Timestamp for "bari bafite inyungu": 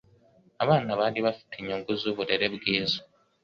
0.99-1.89